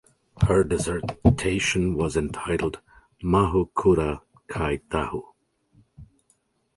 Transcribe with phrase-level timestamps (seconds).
[0.47, 2.79] Her dissertation was entitled
[3.21, 5.21] "Mahu Kura Kai Tahu".